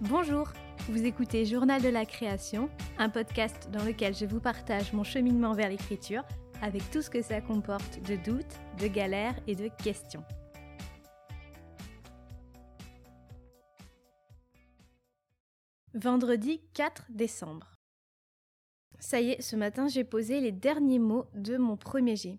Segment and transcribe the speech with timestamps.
[0.00, 0.48] Bonjour,
[0.88, 5.52] vous écoutez Journal de la création, un podcast dans lequel je vous partage mon cheminement
[5.52, 6.22] vers l'écriture
[6.62, 10.24] avec tout ce que ça comporte de doutes, de galères et de questions.
[15.94, 17.75] Vendredi 4 décembre.
[18.98, 22.38] Ça y est, ce matin j'ai posé les derniers mots de mon premier G.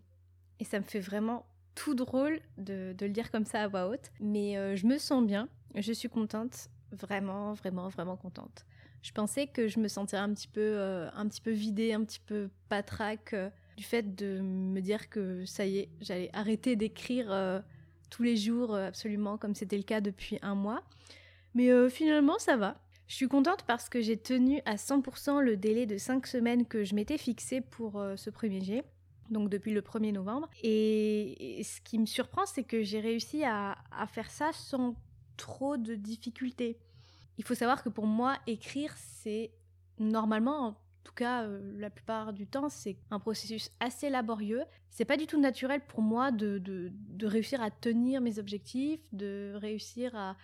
[0.60, 1.46] Et ça me fait vraiment
[1.76, 4.12] tout drôle de, le dire comme ça à voix haute.
[4.20, 8.66] Mais euh, je me sens bien, je suis contente, vraiment, vraiment, vraiment contente.
[9.04, 12.04] Je pensais que je me sentirais un petit peu, euh, un petit peu vidée, un
[12.04, 16.76] petit peu patraque euh, du fait de me dire que ça y est, j'allais arrêter
[16.76, 17.64] d'écrire
[18.10, 20.82] tous les jours absolument comme c'était le cas depuis un mois.
[21.54, 22.82] Mais finalement, ça va.
[23.08, 26.84] Je suis contente parce que j'ai tenu à 100% le délai de 5 semaines que
[26.84, 28.84] je m'étais fixé pour euh, ce premier jet,
[29.30, 30.50] donc depuis le 1er novembre.
[30.62, 33.78] Et, ce qui me surprend, c'est que j'ai réussi à,
[34.12, 34.96] faire ça sans
[35.38, 36.80] trop de difficultés.
[37.38, 39.52] Il faut savoir que pour moi, écrire, c'est
[40.00, 44.64] normalement, en tout cas euh, la plupart du temps, c'est un processus assez laborieux.
[44.90, 49.54] C'est pas du tout naturel pour moi de, de réussir à tenir mes objectifs, de
[49.56, 50.36] réussir à,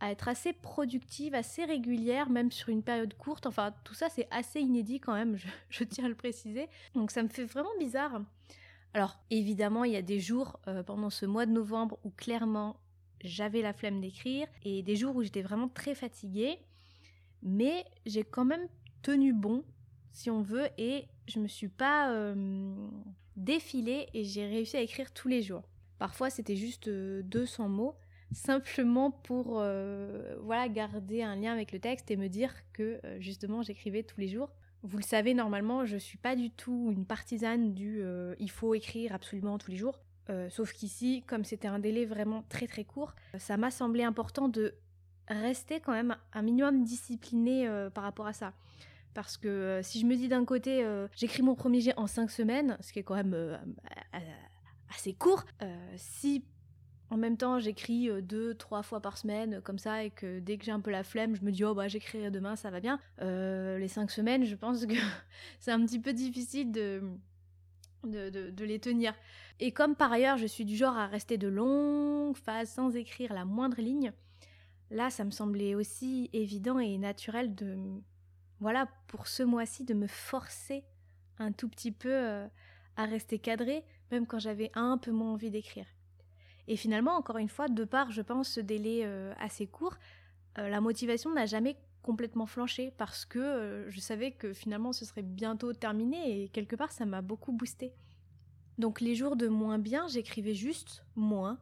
[0.00, 3.46] à être assez productive, assez régulière, même sur une période courte.
[3.46, 5.38] Enfin, tout ça, c'est assez inédit quand même,
[5.70, 6.68] je, tiens à le préciser.
[6.94, 8.20] Donc ça me fait vraiment bizarre.
[8.94, 12.80] Alors, évidemment, il y a des jours euh, pendant ce mois de novembre où clairement
[13.22, 16.58] j'avais la flemme d'écrire et des jours où j'étais vraiment très fatiguée.
[17.42, 18.66] Mais j'ai quand même
[19.02, 19.64] tenu bon,
[20.12, 22.74] si on veut, et je me suis pas euh,
[23.36, 25.62] défilée et j'ai réussi à écrire tous les jours.
[25.98, 27.94] Parfois, c'était juste 200 euh, mots
[28.32, 33.20] simplement pour euh, voilà garder un lien avec le texte et me dire que euh,
[33.20, 34.50] justement j'écrivais tous les jours.
[34.82, 38.74] Vous le savez normalement, je suis pas du tout une partisane du euh, il faut
[38.74, 40.00] écrire absolument tous les jours.
[40.48, 44.74] sauf qu'ici, comme c'était un délai vraiment très très court, ça m'a semblé important de
[45.28, 48.52] rester quand même un minimum discipliné par rapport à ça.
[49.14, 50.84] Parce que si je me dis d'un côté,
[51.14, 53.58] j'écris mon premier jet en 5 semaines, ce qui est quand même
[54.88, 55.44] assez court,
[55.96, 56.44] si
[57.08, 60.40] en même temps, j'écris euh, deux, trois fois par semaine, euh, comme ça, et que
[60.40, 62.70] dès que j'ai un peu la flemme, je me dis, oh bah j'écrirai demain, ça
[62.70, 62.98] va bien.
[63.22, 64.94] Euh, les cinq semaines, je pense que
[65.60, 67.02] c'est un petit peu difficile de,
[68.04, 69.14] de, les tenir.
[69.60, 73.32] Et comme par ailleurs, je suis du genre à rester de longues phases sans écrire
[73.32, 74.12] la moindre ligne,
[74.90, 77.76] là, ça me semblait aussi évident et naturel de,
[78.58, 80.84] voilà, pour ce mois-ci, de me forcer
[81.38, 82.16] un tout petit peu
[82.96, 85.86] à rester cadré, même quand j'avais un peu moins envie d'écrire.
[86.68, 89.96] Et finalement, encore une fois, de part, je pense, ce délai euh, assez court,
[90.58, 95.04] euh, la motivation n'a jamais complètement flanché parce que euh, je savais que finalement ce
[95.04, 97.92] serait bientôt terminé et quelque part ça m'a beaucoup boosté.
[98.78, 101.58] Donc les jours de moins bien, j'écrivais juste moins,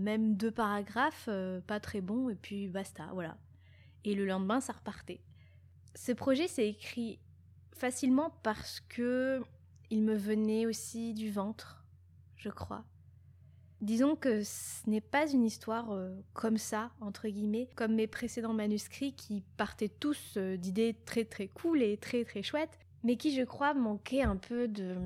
[0.00, 1.28] même deux paragraphes,
[1.66, 3.36] pas très bons, et puis basta, voilà.
[4.04, 5.20] Et le lendemain, ça repartait.
[5.94, 7.18] Ce projet s'est écrit
[7.72, 9.42] facilement parce que
[9.90, 11.84] il me venait aussi du ventre,
[12.36, 12.84] je crois.
[13.82, 18.54] Disons que ce n'est pas une histoire euh, comme ça, entre guillemets, comme mes précédents
[18.54, 23.36] manuscrits qui partaient tous euh, d'idées très très cool et très très chouettes, mais qui,
[23.36, 24.96] je crois, manquaient un peu de.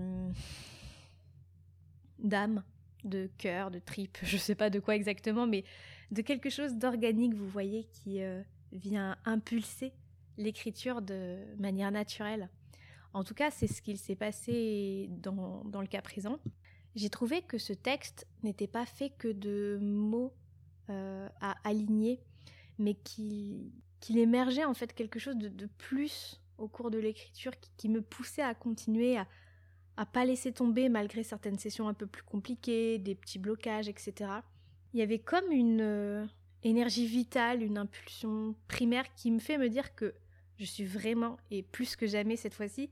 [2.21, 2.63] d'âme,
[3.03, 5.65] de cœur, de tripe, je sais pas de quoi exactement, mais
[6.13, 9.93] de quelque chose d'organique, vous voyez, qui euh, vient impulser
[10.39, 12.49] l'écriture de manière naturelle.
[13.15, 16.39] En tout cas, c'est ce qu'il s'est passé dans, dans le cas présent
[16.95, 20.33] j'ai trouvé que ce texte n'était pas fait que de mots
[20.89, 22.21] euh, à aligner,
[22.79, 23.73] mais qu'il
[24.09, 28.55] émergeait en fait quelque chose de, plus au cours de l'écriture qui, me poussait à
[28.55, 29.27] continuer, à,
[29.97, 34.31] à pas laisser tomber malgré certaines sessions un peu plus compliquées, des petits blocages, etc.
[34.93, 36.27] Il y avait comme une euh,
[36.65, 40.15] énergie vitale, une impulsion primaire qui me fait me dire que
[40.59, 42.91] je suis vraiment, et plus que jamais cette fois-ci,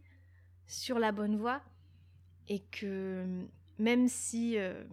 [0.66, 1.62] sur la bonne voie
[2.48, 3.47] et que
[3.78, 4.84] même si euh,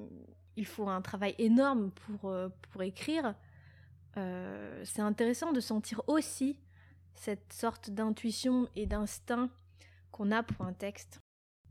[0.56, 3.36] il faut un travail énorme pour, euh, pour écrire,
[4.18, 6.60] euh, c'est intéressant de sentir aussi
[7.16, 9.50] cette sorte d'intuition et d'instinct
[10.12, 11.20] qu'on a pour un texte.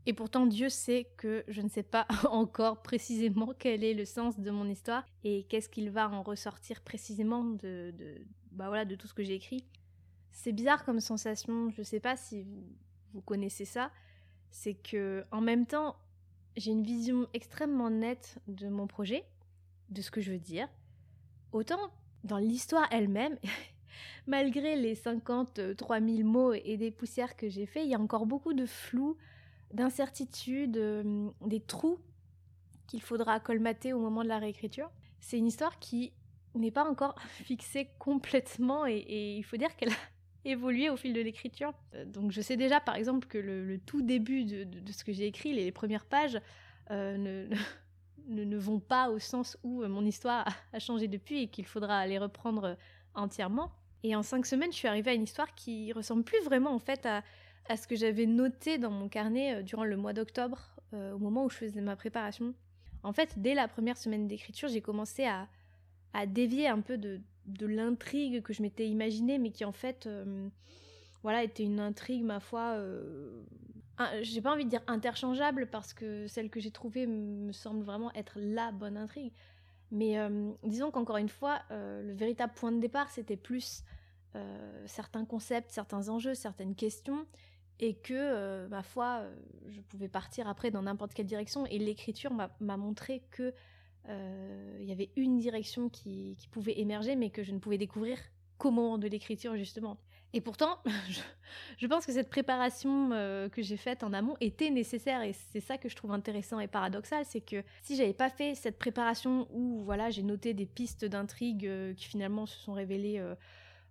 [0.07, 4.39] Et pourtant, Dieu sait que je ne sais pas encore précisément quel est le sens
[4.39, 8.21] de mon histoire et qu'est-ce qu'il va en ressortir précisément de, de,
[8.51, 9.65] bah voilà, de tout ce que j'ai écrit.
[10.31, 12.63] C'est bizarre comme sensation, je ne sais pas si vous,
[13.13, 13.91] vous connaissez ça,
[14.51, 15.95] c'est que en même temps,
[16.57, 19.25] j'ai une vision extrêmement nette de mon projet,
[19.89, 20.67] de ce que je veux dire.
[21.51, 21.91] Autant
[22.23, 23.37] dans l'histoire elle-même,
[24.27, 28.25] malgré les 53 000 mots et des poussières que j'ai fait, il y a encore
[28.25, 29.17] beaucoup de flou,
[29.73, 30.79] d'incertitudes,
[31.41, 31.99] des trous
[32.87, 34.89] qu'il faudra colmater au moment de la réécriture.
[35.19, 36.13] C'est une histoire qui
[36.53, 39.97] n'est pas encore fixée complètement et, il faut dire qu'elle a
[40.45, 41.73] évolué au fil de l'écriture.
[41.93, 45.25] Euh, donc je sais déjà par exemple que le, tout début de, ce que j'ai
[45.25, 46.39] écrit, les, premières pages,
[46.91, 47.49] euh,
[48.27, 52.05] ne, vont pas au sens où euh, mon histoire a, changé depuis et qu'il faudra
[52.07, 52.77] les reprendre
[53.13, 53.71] entièrement.
[54.03, 56.79] Et en cinq semaines, je suis arrivée à une histoire qui ressemble plus vraiment en
[56.79, 57.23] fait à
[57.75, 61.55] ce que j'avais noté dans mon carnet durant le mois d'octobre, au moment où je
[61.55, 62.53] faisais ma préparation.
[63.01, 65.47] En fait, dès la première semaine d'écriture, j'ai commencé à,
[66.15, 67.21] à dévier un peu de,
[67.59, 70.47] l'intrigue que je m'étais imaginée, mais qui en fait, euh,
[71.23, 73.43] voilà, était une intrigue, ma foi, euh,
[74.21, 78.11] j'ai pas envie de dire interchangeable, parce que celle que j'ai trouvée me semble vraiment
[78.13, 79.33] être la bonne intrigue.
[79.91, 83.83] Mais euh, disons qu'encore une fois, le véritable point de départ, c'était plus
[84.85, 87.25] certains concepts, certains enjeux, certaines questions,
[87.79, 89.23] et que, ma foi,
[89.67, 93.51] je pouvais partir après dans n'importe quelle direction, et l'écriture m'a montré que euh,
[94.07, 98.17] il y avait une direction qui, pouvait émerger, mais que je ne pouvais découvrir
[98.57, 99.97] qu'au moment de l'écriture, justement.
[100.33, 100.79] Et pourtant,
[101.77, 105.59] je, pense que cette préparation euh, que j'ai faite en amont était nécessaire, et c'est
[105.59, 109.47] ça que je trouve intéressant et paradoxal, c'est que si j'avais pas fait cette préparation
[109.51, 113.23] où voilà, j'ai noté des pistes d'intrigue euh, qui finalement se sont révélées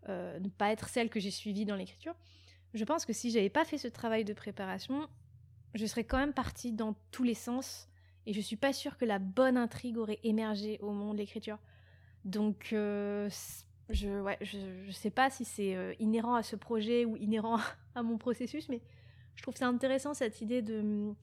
[0.07, 2.15] ne pas être celles que j'ai suivies dans l'écriture,
[2.75, 5.09] je pense que si j'avais pas fait ce travail de préparation,
[5.75, 7.89] je serais quand même partie dans tous les sens
[8.27, 11.59] et je suis pas sûre que la bonne intrigue aurait émergé au moment de l'écriture.
[12.25, 13.29] Donc, euh,
[13.91, 17.59] je, ouais, je, sais pas si c'est euh, inhérent à ce projet ou inhérent
[17.95, 18.81] à mon processus, mais
[19.35, 20.63] je trouve ça intéressant cette idée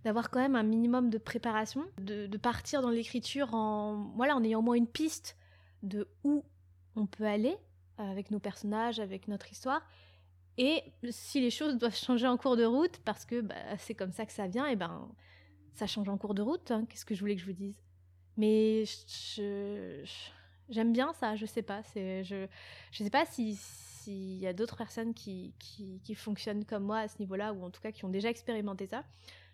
[0.04, 4.44] d'avoir quand même un minimum de préparation, de, de partir dans l'écriture en voilà en
[4.44, 5.38] ayant au moins une piste
[5.82, 6.44] de où
[6.98, 7.56] on peut aller
[7.98, 9.82] avec nos personnages, avec notre histoire.
[10.58, 14.12] Et si les choses doivent changer en cours de route, parce que bah, c'est comme
[14.12, 15.10] ça que ça vient, et ben
[15.74, 16.72] ça change en cours de route.
[16.72, 17.82] Hein, qu'est-ce que je voulais que je vous dise?
[18.38, 18.84] Mais
[20.70, 21.36] j'aime bien ça.
[21.36, 21.82] Je sais pas.
[21.96, 22.48] Je
[22.92, 23.58] je sais pas si
[24.02, 25.54] s'il y a d'autres personnes qui,
[26.16, 29.04] fonctionnent comme moi à ce niveau-là, ou en tout cas qui ont déjà expérimenté ça.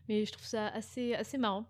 [0.07, 1.65] Mais je trouve ça assez, marrant.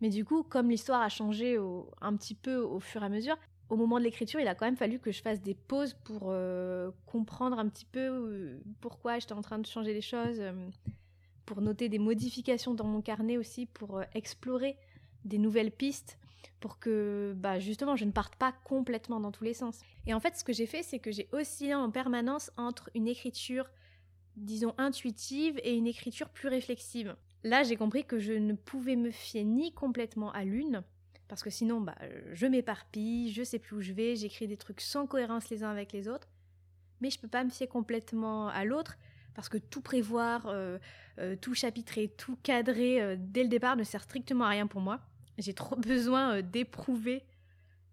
[0.00, 1.58] Mais du coup, comme l'histoire a changé
[2.00, 3.36] un petit peu au fur et à mesure,
[3.70, 6.28] au moment de l'écriture, il a quand même fallu que je fasse des pauses pour
[6.28, 10.40] euh, comprendre un petit peu euh, pourquoi j'étais en train de changer les choses.
[11.46, 14.76] Pour noter des modifications dans mon carnet aussi, pour euh, explorer
[15.24, 16.18] des nouvelles pistes,
[16.60, 19.80] pour que bah, justement je ne parte pas complètement dans tous les sens.
[20.06, 23.08] Et en fait, ce que j'ai fait, c'est que j'ai oscillé en permanence entre une
[23.08, 23.70] écriture,
[24.36, 27.16] disons, intuitive et une écriture plus réflexive.
[27.42, 30.82] Là, j'ai compris que je ne pouvais me fier ni complètement à l'une,
[31.28, 31.96] parce que sinon, bah,
[32.32, 35.70] je m'éparpille, je sais plus où je vais, j'écris des trucs sans cohérence les uns
[35.70, 36.28] avec les autres,
[37.00, 38.96] mais je peux pas me fier complètement à l'autre,
[39.34, 40.78] parce que tout prévoir, euh,
[41.18, 44.80] euh, tout chapitrer, tout cadrer euh, dès le départ ne sert strictement à rien pour
[44.80, 45.00] moi.
[45.38, 47.24] J'ai trop besoin d'éprouver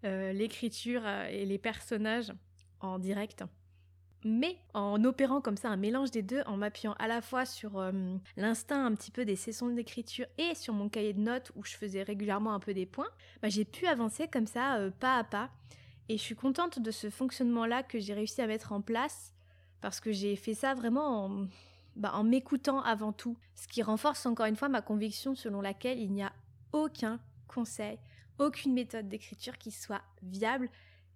[0.04, 2.32] l'écriture et les personnages
[2.80, 3.44] en direct.
[4.24, 7.80] Mais en opérant comme ça un mélange des deux, en m'appuyant à la fois sur
[8.36, 11.76] l'instinct un petit peu des sessions d'écriture et sur mon cahier de notes où je
[11.76, 13.10] faisais régulièrement un peu des points,
[13.42, 15.50] bah, j'ai pu avancer comme ça pas à pas.
[16.08, 19.32] Et je suis contente de ce fonctionnement-là que j'ai réussi à mettre en place
[19.82, 21.46] parce que j'ai fait ça vraiment en,
[21.96, 25.98] bah, en m'écoutant avant tout, ce qui renforce encore une fois ma conviction selon laquelle
[25.98, 26.32] il n'y a
[26.72, 27.98] aucun conseil,
[28.38, 30.70] aucune méthode d'écriture qui soit viable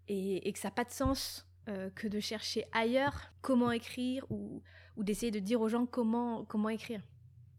[0.08, 4.62] et, que ça n'a pas de sens euh, que de chercher ailleurs comment écrire ou,
[4.98, 7.00] d'essayer de dire aux gens comment, écrire.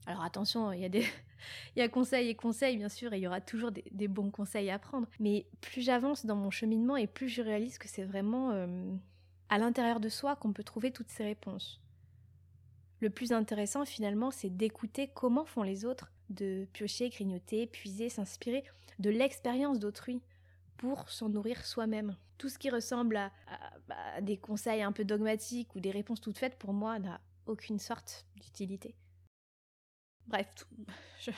[0.06, 1.06] Alors attention, il y a des...
[1.92, 5.08] Conseils et conseils, bien sûr, et il y aura toujours des, bons conseils à prendre.
[5.20, 8.68] Mais plus j'avance dans mon cheminement et plus je réalise que c'est vraiment euh,
[9.50, 11.80] à l'intérieur de soi qu'on peut trouver toutes ces réponses.
[13.00, 18.64] Le plus intéressant finalement, c'est d'écouter comment font les autres, de piocher, grignoter, puiser, s'inspirer
[19.00, 20.22] de l'expérience d'autrui
[20.78, 22.16] pour s'en nourrir soi-même.
[22.38, 23.32] Tout ce qui ressemble à,
[23.88, 27.80] bah, des conseils un peu dogmatiques ou des réponses toutes faites, pour moi, n'a aucune
[27.80, 28.96] sorte d'utilité.
[30.28, 30.48] Bref,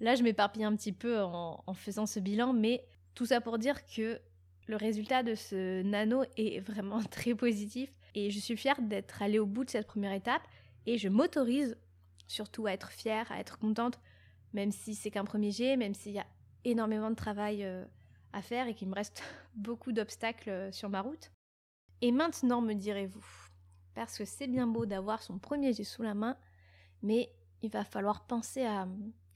[0.00, 2.84] là je m'éparpille un petit peu en, en faisant ce bilan, mais
[3.14, 4.20] tout ça pour dire que
[4.66, 9.38] le résultat de ce nano est vraiment très positif et je suis fière d'être allée
[9.38, 10.42] au bout de cette première étape
[10.86, 11.76] et je m'autorise
[12.26, 14.00] surtout à être fière, à être contente,
[14.52, 16.26] même si c'est qu'un premier jet, même s'il y a
[16.64, 17.84] énormément de travail euh,
[18.32, 19.22] à faire et qu'il me reste
[19.54, 21.30] beaucoup d'obstacles euh, sur ma route.
[22.02, 23.24] Et maintenant, me direz-vous,
[23.94, 26.36] parce que c'est bien beau d'avoir son premier jet sous la main,
[27.02, 27.32] mais
[27.62, 28.86] il va falloir penser à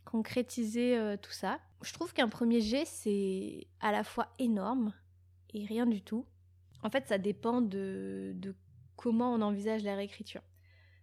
[0.04, 1.58] concrétiser euh, tout ça.
[1.82, 4.92] Je trouve qu'un premier jet, c'est à la fois énorme
[5.54, 6.26] et rien du tout.
[6.82, 8.54] En fait, ça dépend de, de
[8.96, 10.42] comment on envisage la réécriture.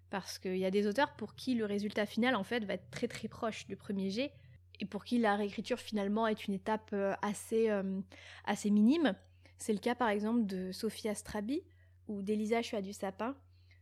[0.09, 2.89] Parce qu'il y a des auteurs pour qui le résultat final, en fait, va être
[2.89, 4.31] très très proche du premier jet,
[4.79, 7.99] et pour qui la réécriture finalement est une étape euh, assez, euh,
[8.45, 9.15] assez minime.
[9.57, 11.63] C'est le cas par exemple de Sophie Astrabi
[12.07, 13.35] ou d'Elisa Chua du Sapin,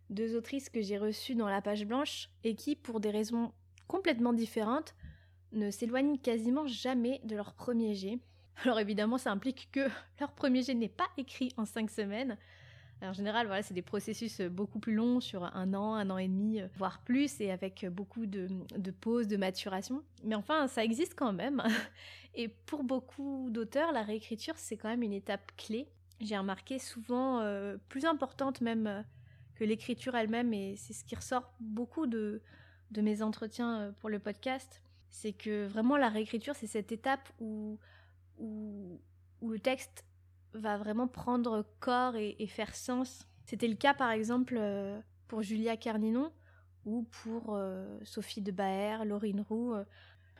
[0.09, 3.51] deux autrices que j'ai reçues dans la page blanche et qui, pour des raisons
[3.87, 4.95] complètement différentes,
[5.51, 8.19] ne s'éloignent quasiment jamais de leur premier jet.
[8.63, 9.87] Alors évidemment, ça implique que
[10.19, 12.37] leur premier jet n'est pas écrit en cinq semaines,
[13.01, 16.17] en général, voilà, c'est des processus euh, beaucoup plus longs, sur un an, un an
[16.17, 18.47] et demi, euh, voire plus, et avec beaucoup de,
[19.01, 20.03] pauses, de maturation.
[20.23, 21.63] Mais enfin, ça existe quand même.
[22.37, 25.87] Et pour beaucoup d'auteurs, la réécriture, c'est quand même une étape clé.
[26.19, 29.05] J'ai remarqué souvent euh, plus importante même
[29.55, 32.41] que l'écriture elle-même, et c'est ce qui ressort beaucoup de,
[32.91, 34.81] de mes entretiens pour le podcast.
[35.09, 37.79] C'est que vraiment la réécriture, c'est cette étape où,
[38.39, 38.99] où,
[39.41, 40.05] le texte
[40.53, 43.27] va vraiment prendre corps et, faire sens.
[43.45, 46.31] C'était le cas par exemple euh, pour Julia Carninon
[46.85, 49.73] ou pour euh, Sophie de Baer, Laurine Roux.
[49.73, 49.83] Euh.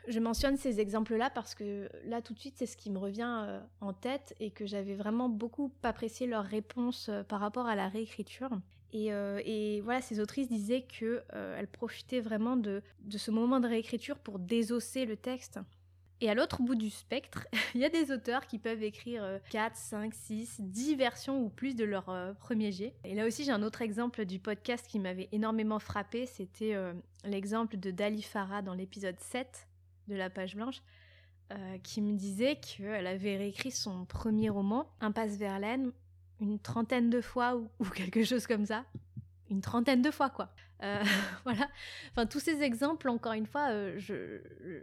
[0.07, 3.59] Je mentionne ces exemples-là parce que là tout de suite c'est ce qui me revient
[3.81, 8.51] en tête et que j'avais vraiment beaucoup apprécié leur réponse par rapport à la réécriture.
[8.93, 14.39] Et, voilà, ces autrices disaient qu'elles profitaient vraiment de, de ce moment de réécriture pour
[14.39, 15.59] désosser le texte.
[16.22, 17.45] Et à l'autre bout du spectre,
[17.75, 21.75] il y a des auteurs qui peuvent écrire 4, 5, 6, 10 versions ou plus
[21.75, 22.93] de leur euh, premier jet.
[23.03, 26.25] Et là aussi, j'ai un autre exemple du podcast qui m'avait énormément frappé.
[26.25, 26.93] C'était euh,
[27.25, 29.67] l'exemple de Dali Farah dans l'épisode 7
[30.07, 30.81] de La Page Blanche,
[31.51, 35.91] euh, qui me disait qu'elle avait réécrit son premier roman, Impasse Verlaine,
[36.39, 38.86] une trentaine de fois ou quelque chose comme ça.
[39.50, 40.50] Une trentaine de fois, quoi.
[40.84, 41.03] Euh,
[41.44, 41.70] voilà.
[42.12, 44.00] Enfin, tous ces exemples, encore une fois, euh,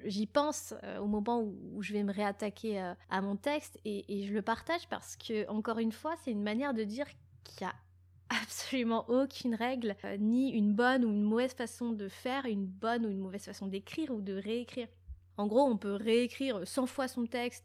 [0.04, 4.32] j'y pense euh, au moment où, je vais me réattaquer à mon texte et, je
[4.32, 7.06] le partage parce que, encore une fois, c'est une manière de dire
[7.44, 7.74] qu'il y a
[8.42, 13.10] absolument aucune règle, ni une bonne ou une mauvaise façon de faire, une bonne ou
[13.10, 14.88] une mauvaise façon d'écrire ou de réécrire.
[15.36, 17.64] En gros, on peut réécrire 100 fois son texte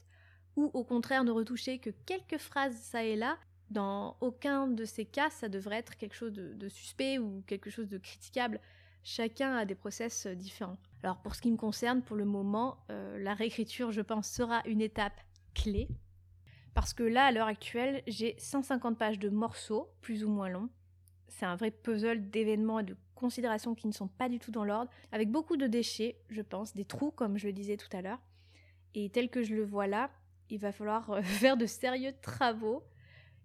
[0.55, 3.37] ou au contraire ne retoucher que quelques phrases ça et là
[3.69, 7.89] dans aucun de ces cas, ça devrait être quelque chose de, suspect ou quelque chose
[7.89, 8.59] de critiquable.
[9.03, 10.77] Chacun a des process euh, différents.
[11.03, 14.61] Alors pour ce qui me concerne, pour le moment, euh, la réécriture, je pense, sera
[14.65, 15.19] une étape
[15.53, 15.87] clé.
[16.73, 20.69] Parce que là, à l'heure actuelle, j'ai 150 pages de morceaux, plus ou moins longs.
[21.27, 24.63] C'est un vrai puzzle d'événements et de considérations qui ne sont pas du tout dans
[24.63, 28.01] l'ordre, avec beaucoup de déchets, je pense, des trous, comme je le disais tout à
[28.01, 28.21] l'heure.
[28.93, 30.09] Et tel que je le vois là,
[30.49, 32.83] il va falloir euh, faire de sérieux travaux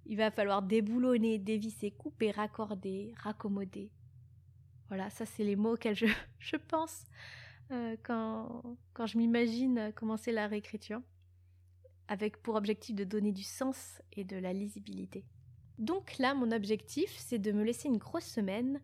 [0.07, 3.91] il va falloir déboulonner, dévisser, couper, raccorder, raccommoder.
[4.89, 6.07] Voilà, ça c'est les mots auxquels je,
[6.39, 7.05] je pense
[7.71, 11.01] euh, quand, quand je m'imagine commencer la réécriture,
[12.09, 15.25] avec pour objectif de donner du sens et de la lisibilité.
[15.79, 18.81] Donc là, mon objectif, c'est de me laisser une grosse semaine,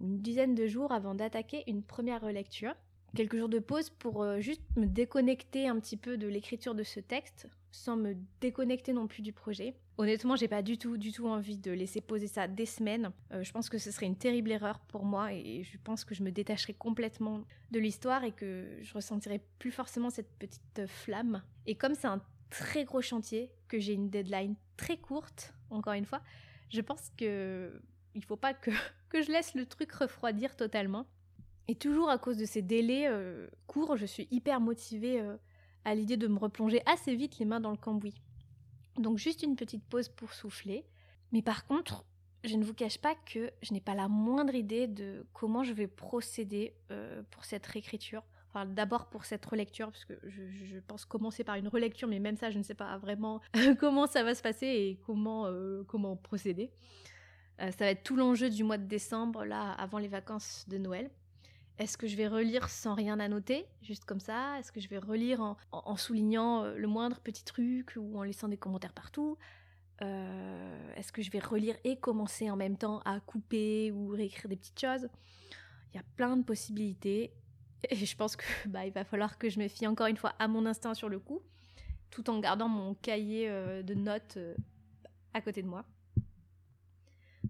[0.00, 2.74] une dizaine de jours avant d'attaquer une première relecture.
[3.14, 6.82] Quelques jours de pause pour euh, juste me déconnecter un petit peu de l'écriture de
[6.82, 9.74] ce texte, sans me déconnecter non plus du projet.
[9.98, 13.12] Honnêtement, j'ai pas du tout, du tout envie de laisser poser ça des semaines.
[13.32, 16.14] Euh, je pense que ce serait une terrible erreur pour moi et je pense que
[16.14, 21.42] je me détacherais complètement de l'histoire et que je ressentirais plus forcément cette petite flamme.
[21.66, 26.06] Et comme c'est un très gros chantier, que j'ai une deadline très courte, encore une
[26.06, 26.22] fois,
[26.70, 27.78] je pense que
[28.14, 28.70] il faut pas que,
[29.10, 31.06] que je laisse le truc refroidir totalement.
[31.68, 35.36] Et toujours à cause de ces délais euh, courts, je suis hyper motivée euh,
[35.84, 38.20] à l'idée de me replonger assez vite les mains dans le cambouis.
[38.98, 40.84] Donc juste une petite pause pour souffler.
[41.30, 42.04] Mais par contre,
[42.44, 45.72] je ne vous cache pas que je n'ai pas la moindre idée de comment je
[45.72, 48.22] vais procéder euh, pour cette réécriture.
[48.66, 52.50] D'abord pour cette relecture, parce que je, pense commencer par une relecture, mais même ça,
[52.50, 53.40] je ne sais pas vraiment
[53.80, 55.50] comment ça va se passer et comment,
[55.86, 56.70] comment procéder.
[57.58, 61.10] Ça va être tout l'enjeu du mois de décembre, là, avant les vacances de Noël.
[61.78, 64.58] Est-ce que je vais relire sans rien à noter, juste comme ça?
[64.58, 68.48] Est-ce que je vais relire en, soulignant euh, le moindre petit truc ou en laissant
[68.48, 69.38] des commentaires partout?
[70.02, 74.48] Euh, Est-ce que je vais relire et commencer en même temps à couper ou réécrire
[74.48, 75.08] des petites choses?
[75.92, 77.32] Il y a plein de possibilités
[77.90, 80.34] et je pense que bah, il va falloir que je me fie encore une fois
[80.38, 81.40] à mon instinct sur le coup,
[82.10, 84.38] tout en gardant mon cahier euh, de notes
[85.32, 85.86] à côté de moi.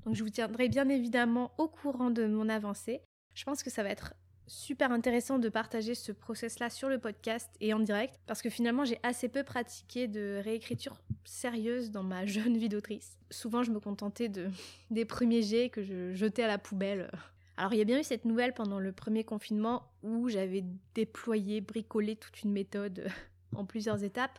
[0.04, 3.02] Donc je vous tiendrai bien évidemment au courant de mon avancée.
[3.34, 4.14] Je pense que ça va être
[4.46, 8.84] super intéressant de partager ce process-là sur le podcast et en direct, parce que finalement
[8.84, 13.16] j'ai assez peu pratiqué de réécriture sérieuse dans ma jeune vie d'autrice.
[13.30, 14.50] Souvent je me contentais de,
[14.90, 17.10] des premiers jets que je jetais à la poubelle.
[17.56, 21.60] Alors il y a bien eu cette nouvelle pendant le premier confinement où j'avais déployé,
[21.60, 23.08] bricolé toute une méthode
[23.56, 24.38] en plusieurs étapes,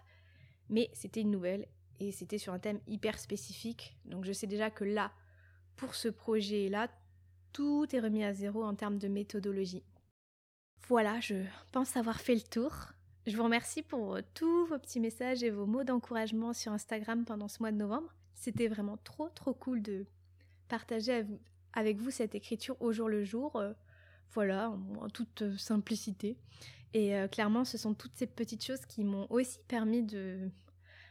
[0.69, 1.67] mais c'était une nouvelle
[1.99, 5.11] et c'était sur un thème hyper spécifique, donc je sais déjà que là,
[5.75, 6.89] pour ce projet-là,
[7.53, 9.83] tout est remis à zéro en termes de méthodologie.
[10.87, 11.35] Voilà, je
[11.71, 12.73] pense avoir fait le tour.
[13.25, 17.47] Je vous remercie pour tous vos petits messages et vos mots d'encouragement sur Instagram pendant
[17.47, 18.13] ce mois de novembre.
[18.35, 20.05] C'était vraiment trop trop cool de
[20.67, 21.25] partager
[21.71, 23.55] avec vous cette écriture au jour le jour.
[23.55, 23.71] Euh,
[24.33, 24.69] voilà,
[24.99, 26.37] en toute simplicité.
[26.93, 30.49] Et euh, clairement, ce sont toutes ces petites choses qui m'ont aussi permis de,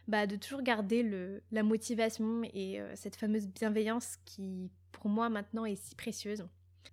[0.09, 5.77] bah, toujours garder la motivation et euh, cette fameuse bienveillance qui, pour moi, maintenant est
[5.77, 6.47] si précieuse.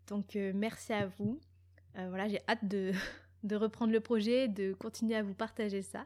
[0.07, 1.39] Donc, euh, merci à vous.
[1.95, 2.91] voilà, j'ai hâte de,
[3.43, 6.05] de reprendre le projet, de continuer à vous partager ça.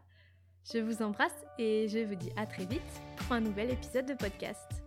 [0.72, 2.82] Je vous embrasse et je vous dis à très vite
[3.18, 4.83] pour un nouvel épisode de podcast.